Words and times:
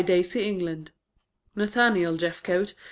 DAISY 0.03 0.47
ENGLAND 0.47 0.93
Nathaniel 1.55 2.17
Jeffcote 2.17 2.73